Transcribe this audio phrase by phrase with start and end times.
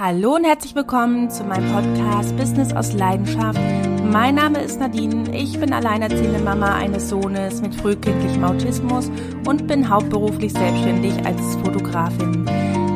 [0.00, 3.58] Hallo und herzlich willkommen zu meinem Podcast Business aus Leidenschaft.
[4.04, 9.10] Mein Name ist Nadine, ich bin alleinerziehende Mama eines Sohnes mit frühkindlichem Autismus
[9.44, 12.44] und bin hauptberuflich selbstständig als Fotografin.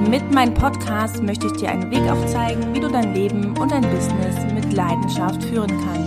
[0.09, 3.83] Mit meinem Podcast möchte ich dir einen Weg aufzeigen, wie du dein Leben und dein
[3.83, 6.02] Business mit Leidenschaft führen kannst.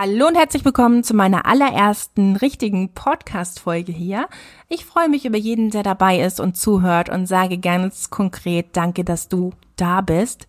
[0.00, 4.28] Hallo und herzlich willkommen zu meiner allerersten richtigen Podcast-Folge hier.
[4.68, 9.02] Ich freue mich über jeden, der dabei ist und zuhört und sage ganz konkret Danke,
[9.02, 10.46] dass du da bist.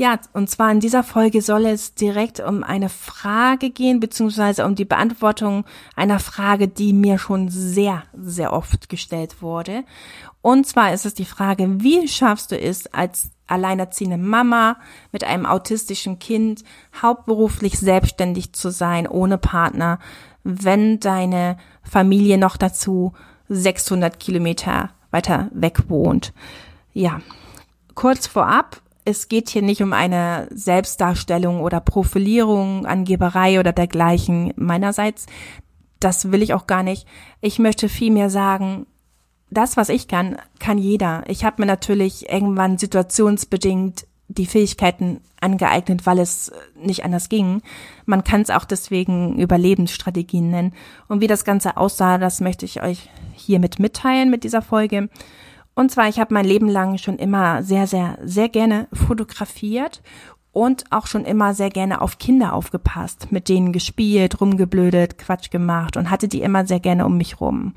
[0.00, 4.76] Ja, und zwar in dieser Folge soll es direkt um eine Frage gehen, beziehungsweise um
[4.76, 5.64] die Beantwortung
[5.96, 9.82] einer Frage, die mir schon sehr, sehr oft gestellt wurde.
[10.40, 14.76] Und zwar ist es die Frage, wie schaffst du es als alleinerziehende Mama
[15.10, 16.62] mit einem autistischen Kind
[17.02, 19.98] hauptberuflich selbstständig zu sein, ohne Partner,
[20.44, 23.14] wenn deine Familie noch dazu
[23.48, 26.32] 600 Kilometer weiter weg wohnt.
[26.92, 27.20] Ja,
[27.96, 35.24] kurz vorab, es geht hier nicht um eine Selbstdarstellung oder Profilierung, Angeberei oder dergleichen meinerseits.
[35.98, 37.06] Das will ich auch gar nicht.
[37.40, 38.86] Ich möchte vielmehr sagen,
[39.50, 41.24] das, was ich kann, kann jeder.
[41.26, 47.62] Ich habe mir natürlich irgendwann situationsbedingt die Fähigkeiten angeeignet, weil es nicht anders ging.
[48.04, 50.74] Man kann es auch deswegen Überlebensstrategien nennen.
[51.08, 55.08] Und wie das Ganze aussah, das möchte ich euch hiermit mitteilen mit dieser Folge.
[55.78, 60.02] Und zwar, ich habe mein Leben lang schon immer sehr, sehr, sehr gerne fotografiert
[60.50, 65.96] und auch schon immer sehr gerne auf Kinder aufgepasst, mit denen gespielt, rumgeblödet, Quatsch gemacht
[65.96, 67.74] und hatte die immer sehr gerne um mich rum.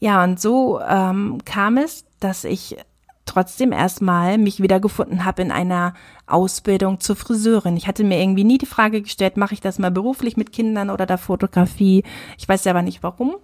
[0.00, 2.78] Ja, und so ähm, kam es, dass ich
[3.26, 5.94] trotzdem erstmal mich wiedergefunden habe in einer
[6.26, 7.76] Ausbildung zur Friseurin.
[7.76, 10.90] Ich hatte mir irgendwie nie die Frage gestellt, mache ich das mal beruflich mit Kindern
[10.90, 12.02] oder der Fotografie?
[12.38, 13.36] Ich weiß selber nicht warum.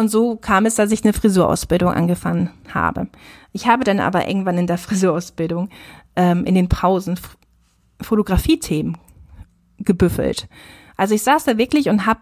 [0.00, 3.08] Und so kam es, dass ich eine Frisurausbildung angefangen habe.
[3.52, 5.68] Ich habe dann aber irgendwann in der Frisurausbildung
[6.16, 7.20] ähm, in den Pausen
[8.00, 8.96] Fotografie-Themen
[9.78, 10.48] gebüffelt.
[10.96, 12.20] Also ich saß da wirklich und habe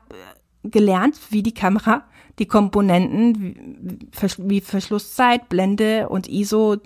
[0.65, 2.03] gelernt, wie die Kamera
[2.41, 6.78] die Komponenten wie Verschlusszeit, Blende und ISO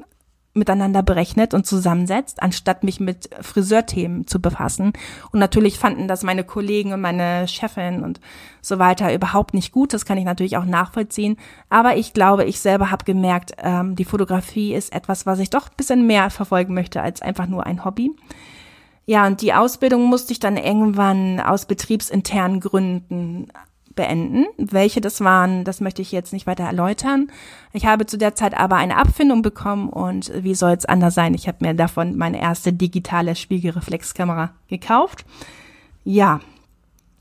[0.55, 4.93] miteinander berechnet und zusammensetzt, anstatt mich mit Friseurthemen zu befassen.
[5.31, 8.21] Und natürlich fanden das meine Kollegen und meine Chefin und
[8.61, 9.95] so weiter überhaupt nicht gut.
[9.95, 11.37] Das kann ich natürlich auch nachvollziehen.
[11.71, 15.69] Aber ich glaube, ich selber habe gemerkt, ähm, die Fotografie ist etwas, was ich doch
[15.69, 18.11] ein bisschen mehr verfolgen möchte als einfach nur ein Hobby.
[19.05, 23.49] Ja, und die Ausbildung musste ich dann irgendwann aus betriebsinternen Gründen
[23.95, 24.47] beenden.
[24.57, 27.31] Welche das waren, das möchte ich jetzt nicht weiter erläutern.
[27.73, 31.35] Ich habe zu der Zeit aber eine Abfindung bekommen und wie soll es anders sein?
[31.35, 35.25] Ich habe mir davon meine erste digitale Spiegelreflexkamera gekauft.
[36.05, 36.41] Ja,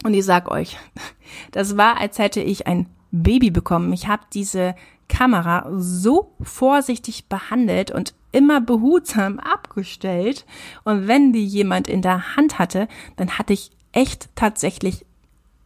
[0.03, 0.77] und ich sag euch,
[1.51, 3.91] das war, als hätte ich ein Baby bekommen.
[3.93, 4.75] Ich habe diese
[5.07, 10.45] Kamera so vorsichtig behandelt und immer behutsam abgestellt.
[10.85, 12.87] Und wenn die jemand in der Hand hatte,
[13.17, 15.05] dann hatte ich echt tatsächlich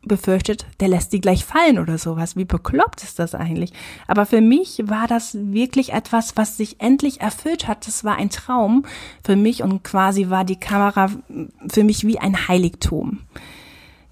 [0.05, 2.35] befürchtet, der lässt die gleich fallen oder sowas.
[2.35, 3.73] Wie bekloppt ist das eigentlich?
[4.07, 7.87] Aber für mich war das wirklich etwas, was sich endlich erfüllt hat.
[7.87, 8.85] Das war ein Traum
[9.23, 11.09] für mich und quasi war die Kamera
[11.69, 13.19] für mich wie ein Heiligtum.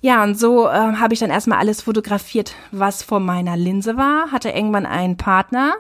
[0.02, 4.34] Ja, und so äh, habe ich dann erstmal alles fotografiert, was vor meiner Linse war,
[4.34, 5.76] hatte irgendwann einen Partner,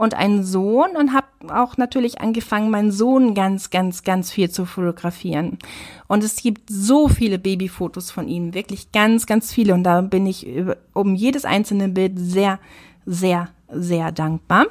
[0.00, 4.64] und einen Sohn und habe auch natürlich angefangen, meinen Sohn ganz, ganz, ganz viel zu
[4.64, 5.58] fotografieren.
[6.08, 9.74] Und es gibt so viele Babyfotos von ihm, wirklich ganz, ganz viele.
[9.74, 10.46] Und da bin ich
[10.94, 12.58] um jedes einzelne Bild sehr,
[13.04, 14.68] sehr, sehr dankbar.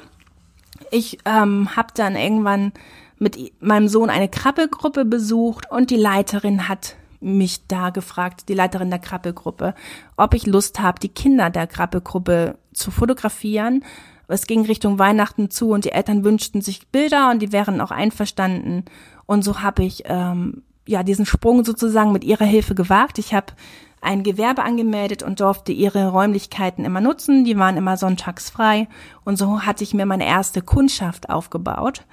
[0.90, 2.72] Ich ähm, habe dann irgendwann
[3.20, 8.90] mit meinem Sohn eine Krabbelgruppe besucht und die Leiterin hat mich da gefragt, die Leiterin
[8.90, 9.76] der Krabbelgruppe,
[10.16, 13.84] ob ich Lust habe, die Kinder der Krabbelgruppe zu fotografieren
[14.30, 17.90] es ging Richtung Weihnachten zu und die Eltern wünschten sich Bilder und die wären auch
[17.90, 18.84] einverstanden.
[19.26, 23.18] Und so habe ich ähm, ja diesen Sprung sozusagen mit ihrer Hilfe gewagt.
[23.18, 23.52] Ich habe
[24.00, 27.44] ein Gewerbe angemeldet und durfte ihre Räumlichkeiten immer nutzen.
[27.44, 28.88] Die waren immer sonntags frei.
[29.24, 32.04] Und so hatte ich mir meine erste Kundschaft aufgebaut.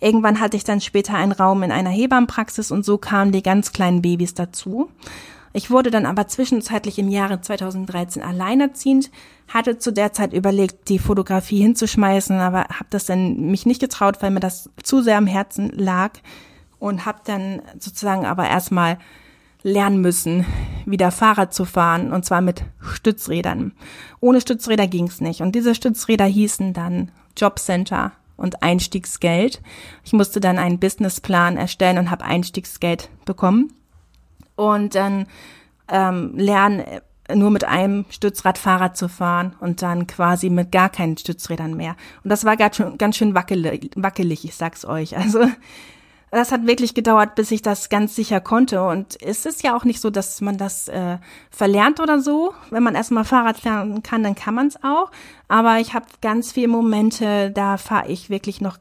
[0.00, 3.72] Irgendwann hatte ich dann später einen Raum in einer Hebammenpraxis und so kamen die ganz
[3.72, 4.90] kleinen Babys dazu.
[5.52, 9.10] Ich wurde dann aber zwischenzeitlich im Jahre 2013 alleinerziehend,
[9.48, 14.22] hatte zu der Zeit überlegt, die Fotografie hinzuschmeißen, aber habe das dann mich nicht getraut,
[14.22, 16.12] weil mir das zu sehr am Herzen lag
[16.78, 18.98] und habe dann sozusagen aber erstmal
[19.62, 20.46] lernen müssen,
[20.86, 23.72] wieder Fahrrad zu fahren und zwar mit Stützrädern.
[24.20, 29.60] Ohne Stützräder ging's nicht und diese Stützräder hießen dann Jobcenter und Einstiegsgeld.
[30.02, 33.72] Ich musste dann einen Businessplan erstellen und habe Einstiegsgeld bekommen
[34.56, 35.26] und dann
[35.88, 36.84] ähm, lernen
[37.34, 41.96] nur mit einem Stützrad Fahrrad zu fahren und dann quasi mit gar keinen Stützrädern mehr.
[42.24, 45.16] Und das war ganz schön, ganz schön wackelig, wackelig, ich sag's euch.
[45.22, 45.46] Also
[46.30, 48.82] das hat wirklich gedauert, bis ich das ganz sicher konnte.
[48.82, 51.18] Und es ist ja auch nicht so, dass man das äh,
[51.50, 52.54] verlernt oder so.
[52.70, 55.10] Wenn man erstmal Fahrrad lernen kann, dann kann man es auch.
[55.48, 58.78] Aber ich habe ganz viele Momente, da fahre ich wirklich noch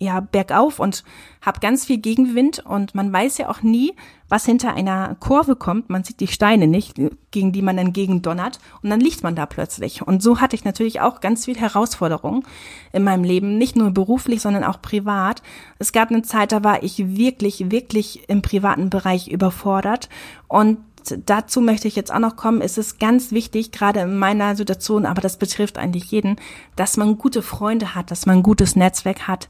[0.00, 1.04] ja bergauf und
[1.42, 3.94] habe ganz viel Gegenwind und man weiß ja auch nie,
[4.28, 5.90] was hinter einer Kurve kommt.
[5.90, 7.00] Man sieht die Steine nicht,
[7.30, 10.02] gegen die man dann gegen donnert und dann liegt man da plötzlich.
[10.02, 12.44] Und so hatte ich natürlich auch ganz viel Herausforderungen
[12.92, 15.42] in meinem Leben, nicht nur beruflich, sondern auch privat.
[15.78, 20.08] Es gab eine Zeit, da war ich wirklich, wirklich im privaten Bereich überfordert
[20.46, 20.78] und
[21.26, 25.06] dazu möchte ich jetzt auch noch kommen, ist es ganz wichtig, gerade in meiner Situation,
[25.06, 26.36] aber das betrifft eigentlich jeden,
[26.76, 29.48] dass man gute Freunde hat, dass man ein gutes Netzwerk hat,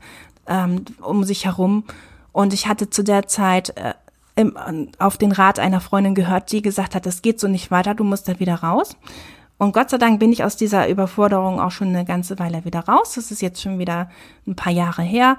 [0.48, 1.84] ähm, um sich herum.
[2.32, 3.94] Und ich hatte zu der Zeit äh,
[4.36, 4.56] im,
[4.98, 8.04] auf den Rat einer Freundin gehört, die gesagt hat, das geht so nicht weiter, du
[8.04, 8.96] musst da wieder raus.
[9.58, 12.80] Und Gott sei Dank bin ich aus dieser Überforderung auch schon eine ganze Weile wieder
[12.80, 13.14] raus.
[13.14, 14.08] Das ist jetzt schon wieder
[14.46, 15.36] ein paar Jahre her.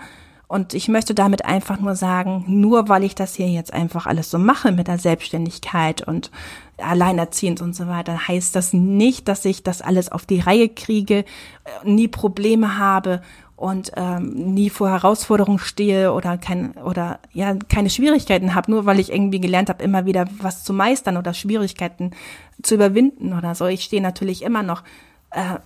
[0.49, 4.31] Und ich möchte damit einfach nur sagen, nur weil ich das hier jetzt einfach alles
[4.31, 6.31] so mache mit der Selbstständigkeit und
[6.77, 11.19] alleinerziehend und so weiter, heißt das nicht, dass ich das alles auf die Reihe kriege,
[11.19, 11.23] äh,
[11.83, 13.21] nie Probleme habe
[13.59, 19.01] und ähm, nie vor Herausforderungen stehe oder kein oder ja keine Schwierigkeiten habe, nur weil
[19.01, 22.11] ich irgendwie gelernt habe, immer wieder was zu meistern oder Schwierigkeiten
[22.63, 23.65] zu überwinden oder so.
[23.65, 24.83] Ich stehe natürlich immer noch
[25.31, 25.57] äh,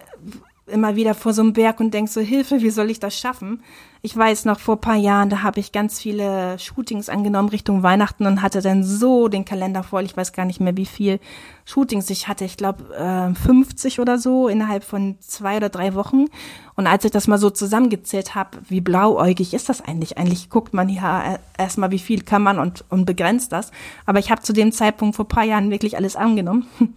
[0.65, 3.61] immer wieder vor so einem Berg und denk so, Hilfe, wie soll ich das schaffen?
[4.01, 8.25] Ich weiß noch, vor paar Jahren, da habe ich ganz viele Shootings angenommen Richtung Weihnachten
[8.25, 11.19] und hatte dann so den Kalender voll, ich weiß gar nicht mehr, wie viel
[11.65, 12.45] Shootings ich hatte.
[12.45, 16.25] Ich glaube, äh, 50 oder so innerhalb von zwei oder drei Wochen.
[16.75, 20.17] Und als ich das mal so zusammengezählt habe, wie blauäugig ist das eigentlich?
[20.17, 23.71] Eigentlich guckt man ja erstmal, wie viel kann man und, und begrenzt das.
[24.05, 26.67] Aber ich habe zu dem Zeitpunkt vor paar Jahren wirklich alles angenommen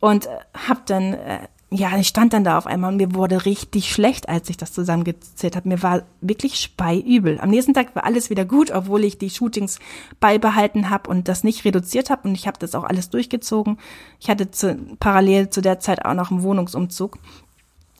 [0.00, 0.30] und äh,
[0.68, 1.40] habe dann äh,
[1.72, 4.72] ja, ich stand dann da auf einmal und mir wurde richtig schlecht, als ich das
[4.72, 5.68] zusammengezählt habe.
[5.68, 7.38] Mir war wirklich speiübel.
[7.40, 9.78] Am nächsten Tag war alles wieder gut, obwohl ich die Shootings
[10.18, 13.78] beibehalten habe und das nicht reduziert habe und ich habe das auch alles durchgezogen.
[14.18, 17.18] Ich hatte zu, parallel zu der Zeit auch noch einen Wohnungsumzug.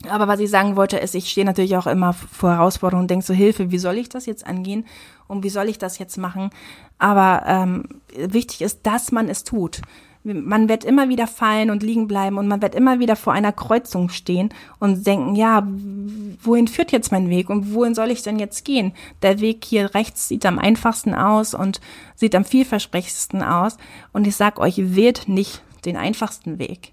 [0.08, 3.25] Aber was ich sagen wollte, ist, ich stehe natürlich auch immer vor Herausforderungen und denke
[3.25, 4.84] so, Hilfe, wie soll ich das jetzt angehen
[5.28, 6.50] und wie soll ich das jetzt machen?
[6.99, 7.84] Aber ähm,
[8.17, 9.81] wichtig ist, dass man es tut
[10.22, 13.52] man wird immer wieder fallen und liegen bleiben und man wird immer wieder vor einer
[13.52, 15.67] Kreuzung stehen und denken, ja,
[16.43, 18.93] wohin führt jetzt mein Weg und wohin soll ich denn jetzt gehen?
[19.22, 21.81] Der Weg hier rechts sieht am einfachsten aus und
[22.14, 23.78] sieht am vielversprechendsten aus
[24.12, 26.93] und ich sag euch, wählt nicht den einfachsten Weg.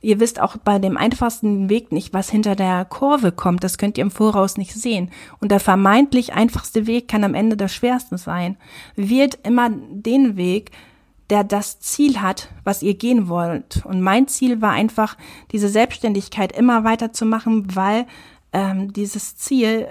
[0.00, 3.62] Ihr wisst auch bei dem einfachsten Weg nicht, was hinter der Kurve kommt.
[3.62, 5.12] Das könnt ihr im Voraus nicht sehen.
[5.38, 8.56] Und der vermeintlich einfachste Weg kann am Ende der schwerste sein.
[8.96, 10.72] Wählt immer den Weg,
[11.32, 13.86] der das Ziel hat, was ihr gehen wollt.
[13.86, 15.16] Und mein Ziel war einfach,
[15.50, 18.04] diese Selbstständigkeit immer weiter zu machen, weil
[18.52, 19.88] ähm, dieses Ziel,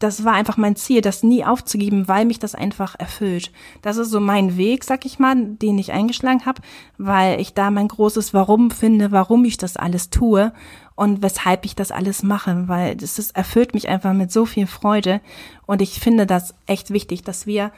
[0.00, 3.52] das war einfach mein Ziel, das nie aufzugeben, weil mich das einfach erfüllt.
[3.82, 6.60] Das ist so mein Weg, sag ich mal, den ich eingeschlagen habe,
[6.98, 10.52] weil ich da mein großes Warum finde, warum ich das alles tue
[10.96, 14.66] und weshalb ich das alles mache, weil das ist, erfüllt mich einfach mit so viel
[14.66, 15.20] Freude
[15.66, 17.70] und ich finde das echt wichtig, dass wir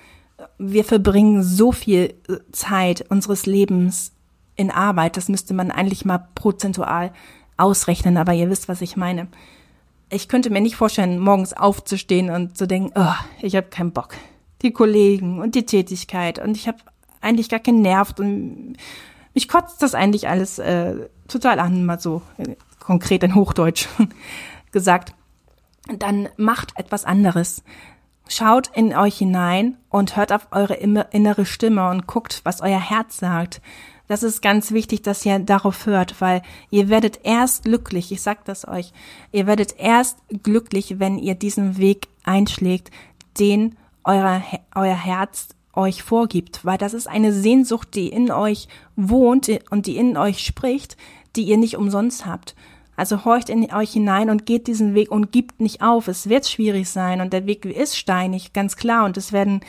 [0.59, 4.13] wir verbringen so viel äh, Zeit unseres Lebens
[4.57, 7.13] in Arbeit, das müsste man eigentlich mal prozentual
[7.57, 9.29] ausrechnen, aber ihr wisst, was ich meine.
[10.11, 14.15] Ich könnte mir nicht vorstellen, morgens aufzustehen und zu denken, oh, ich habe keinen Bock.
[14.63, 16.79] Die Kollegen und die Tätigkeit und ich habe
[17.21, 18.77] eigentlich gar keinen Nerv und
[19.35, 23.87] mich kotzt das eigentlich alles äh, total an, mal so äh, konkret in Hochdeutsch
[24.73, 25.15] gesagt.
[25.99, 27.63] Dann macht etwas anderes.
[28.31, 33.17] Schaut in euch hinein und hört auf eure innere Stimme und guckt, was euer Herz
[33.17, 33.63] sagt.
[34.07, 38.45] Das ist ganz wichtig, dass ihr darauf hört, weil ihr werdet erst glücklich, ich sag
[38.45, 38.93] das euch,
[39.33, 42.91] ihr werdet erst glücklich, wenn ihr diesen Weg einschlägt,
[43.39, 44.43] den euer,
[44.75, 49.97] euer Herz euch vorgibt, weil das ist eine Sehnsucht, die in euch wohnt und die
[49.97, 50.97] in euch spricht,
[51.37, 52.55] die ihr nicht umsonst habt.
[52.99, 56.09] Also horcht in euch hinein und geht diesen Weg und gibt nicht auf.
[56.09, 59.05] Es wird schwierig sein und der Weg ist steinig, ganz klar.
[59.05, 59.61] Und es werden,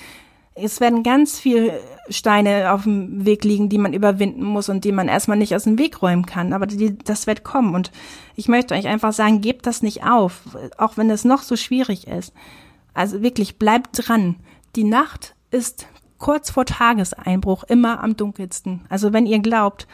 [0.56, 4.92] es werden ganz viele Steine auf dem Weg liegen, die man überwinden muss und die
[4.92, 6.54] man erstmal nicht aus dem Weg räumen kann.
[6.54, 7.76] Aber die, das wird kommen.
[7.76, 7.92] Und
[8.36, 10.42] ich möchte euch einfach sagen, gebt das nicht auf,
[10.80, 12.34] auch wenn es noch so schwierig ist.
[12.96, 14.38] Also wirklich, bleibt dran.
[14.76, 15.86] Die Nacht ist
[16.18, 18.88] kurz vor Tageseinbruch immer am dunkelsten.
[18.90, 19.88] Also wenn ihr glaubt,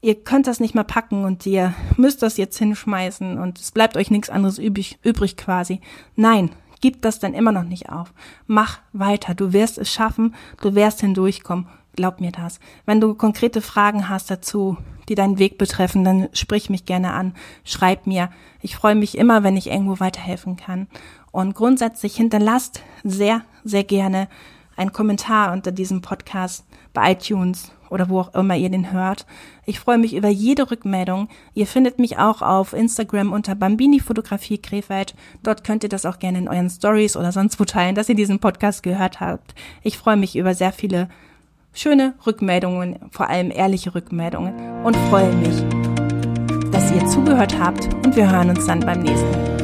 [0.00, 3.96] ihr könnt das nicht mehr packen und ihr müsst das jetzt hinschmeißen und es bleibt
[3.96, 5.80] euch nichts anderes übrig, übrig quasi.
[6.16, 6.50] Nein,
[6.80, 8.12] gib das dann immer noch nicht auf.
[8.46, 11.66] Mach weiter, du wirst es schaffen, du wirst hindurchkommen.
[11.96, 12.60] Glaub mir das.
[12.86, 14.76] Wenn du konkrete Fragen hast dazu,
[15.08, 18.30] die deinen Weg betreffen, dann sprich mich gerne an, schreib mir.
[18.60, 20.86] Ich freue mich immer, wenn ich irgendwo weiterhelfen kann.
[21.32, 24.28] Und grundsätzlich hinterlasst sehr, sehr gerne
[24.76, 29.26] einen Kommentar unter diesem Podcast bei iTunes oder wo auch immer ihr den hört.
[29.64, 31.28] Ich freue mich über jede Rückmeldung.
[31.54, 35.14] Ihr findet mich auch auf Instagram unter Bambini Fotografie Krefeld.
[35.42, 38.14] Dort könnt ihr das auch gerne in euren Stories oder sonst wo teilen, dass ihr
[38.14, 39.54] diesen Podcast gehört habt.
[39.82, 41.08] Ich freue mich über sehr viele
[41.72, 45.62] schöne Rückmeldungen, vor allem ehrliche Rückmeldungen und freue mich,
[46.72, 49.57] dass ihr zugehört habt und wir hören uns dann beim nächsten